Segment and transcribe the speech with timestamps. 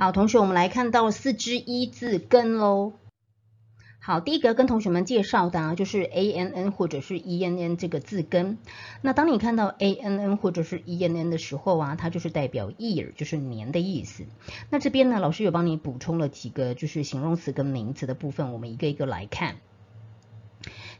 [0.00, 2.94] 好，同学，我们来看到四之一字根喽。
[3.98, 8.56] 好，第一个跟同学们介绍的啊，就是 a n n 或者是 e n n 这个字根。
[9.02, 14.24] 那当你看到 a n n 或者是 e n n 的时候啊，它就是代表 year，就是年的意思。
[14.70, 19.56] 那这边呢，老师有帮你补充了几个就是形容词跟名词的部分，我们一个一个来看。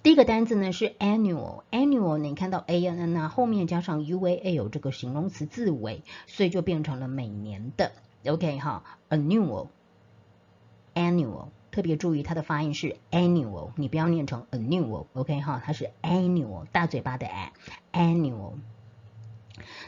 [0.02, 7.92] 第一个单字呢是 annual，annual 你看到 a n n 啊，后面加上 u a l 这个形容词字尾，所以就变成了每年的。
[8.26, 11.46] OK 哈，annual，annual。
[11.70, 18.54] 特别注意它的发音是 annual，你不要念成 annual，OK 哈，它是 annual，大嘴巴的 a，annual。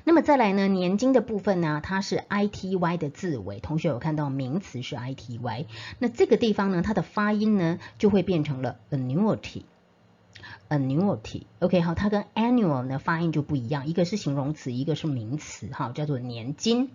[0.04, 5.66] 那么再来呢，年金的部分呢，它是 ity 的字尾，同学有看到名词是 ity，
[5.98, 16.90] 那这个地方呢，它的发音呢就会变成了 annuity，annuity，OK 好，它跟 annual 呢发音就不一样，一个是形容词，一个是名词，哈，叫做年金。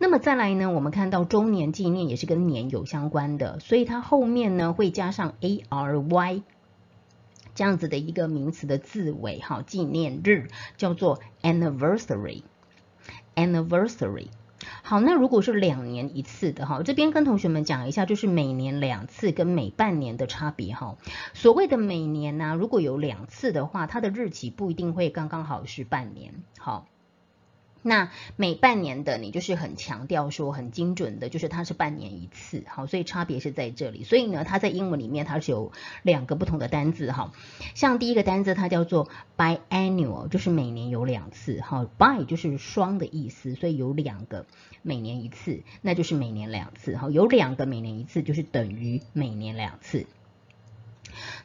[0.00, 6.42] 那么再来呢，我们看到周年纪念也是跟年有相关的，所以它后面呢会加上 a r y
[7.54, 14.28] 这样子的一个名词的字尾，哈，纪念日叫做 anniversary，anniversary。
[14.82, 20.96] 好，那如果是两年一次的哈，这边跟同学们讲一下，就是每年两次跟每半年的差别哈。
[21.34, 26.86] 所谓的每年呢，如果有两次的话，它的日期不一定会刚刚好是半年，好。
[27.82, 34.02] 那每半年的你就是很强调说很精准的，就是它是半年一次，好，所以差别是在这里。
[34.02, 37.32] 所以呢，它在英文里面它是有两个不同的单字，哈，
[37.74, 44.44] 像第一个单字它叫做 biannual，就是每年有两次，哈，bi 就是双的意思，所以有两个
[44.82, 50.06] 每年一次，那就是每年两次，哈，有两个每年一次就是等于每年两次。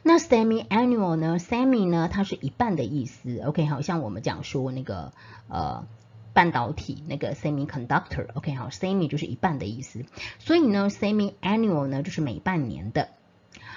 [0.02, 5.12] 那 semi-annual 呢？semi 呢，它是一半的意思，OK，好像我们讲说那个
[5.48, 5.86] 呃。
[6.34, 10.04] 半导体那个 semiconductor，OK 好，semi 就是一半的意思，
[10.38, 13.08] 所以呢，semi-annual 呢就是每半年的。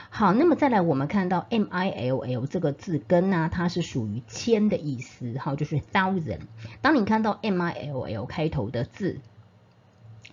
[0.09, 6.41] 好，那么再来我们看到 mill 这个字根呢，它是属于千的意思，哈，就是 thousand。
[6.81, 9.21] 当你看到 mill 开头的字。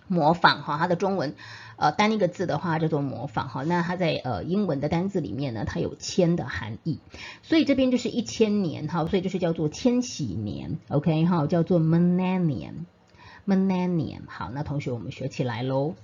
[0.07, 1.35] 模仿哈，它的中文
[1.77, 6.99] 呃单一个字的话叫做模仿哈，那它在呃英文的单字里面呢，它有千的含义，
[7.43, 15.95] 所以这边就是一千年哈，所以就是叫做千禧年，OK 哈，叫做 millennium，millennium，好，那同学我们学起来喽。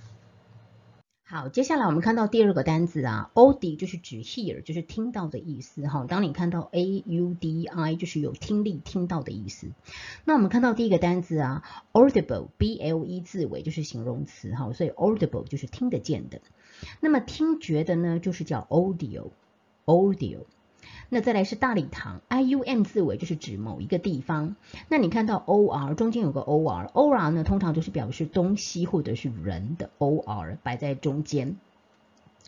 [1.24, 6.04] 好，接下来我们看到第二个单字啊，audi 就是指 hear，就是听到的意思哈。
[6.06, 9.68] 当你看到 a u d i，就是有听力、听到的意思。
[10.24, 11.62] 那我们看到第一个单字啊
[11.92, 16.42] ，audible，b l e 字尾就是形容词哈，所以 audible 就是听得见的。
[17.00, 20.40] 那么听觉的呢，就是叫 audio，audio。
[21.08, 24.56] 那再来是大礼堂，I U M 字尾就是指某一个地方。
[24.88, 31.56] 那你看到 O R 中间有个 O R，O R 呢通常就是表示东西或者是人的 O R 摆在中间。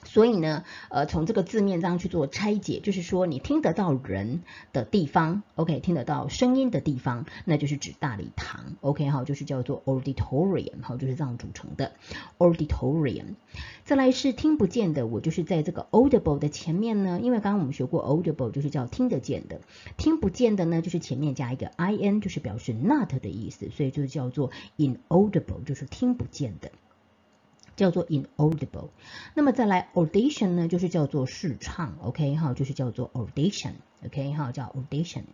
[0.03, 11.93] 所以呢，呃，从这个字面上去做拆解，就是说你听得到人的地方，OK，听得到声音的地方，那就是指大礼堂，OK，哈，就是叫做 auditorium，好，就是这样组成的
[12.39, 13.35] auditorium。
[13.85, 19.61] 再来是听不见的，我就是在这个 audible 的前面呢，因为刚刚我们学过 audible 就是叫听得见的，
[19.97, 26.71] 听不见的呢就是前面加一个 in，就是表示 not 的意思，所以就叫做 inaudible，就是听不见的。
[27.77, 28.89] 叫做 inaudible，
[29.35, 35.25] 那么再来 audition 呢，就是叫做试唱，OK 哈，就是叫做 audition，OK 哈，叫 audition。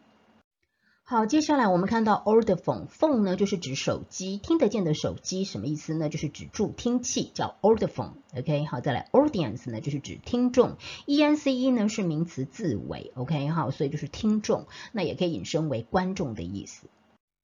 [1.02, 6.08] 好，接下来我们看到 audiphone，phone 呢就是指手机，听得见的手机，什么意思呢？
[6.08, 10.76] 就是指助听器，叫 audiphone，OK 好，再来 audience 呢就是指听众
[11.06, 16.86] ，E N C E 呢是名词字尾，OK 好，所以就是听众，那也可以引申为观众的意思。